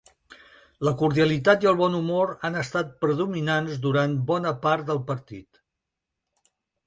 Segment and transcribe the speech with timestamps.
[0.87, 5.61] La cordialitat i el bon humor han estat predominants durant bona part del partit.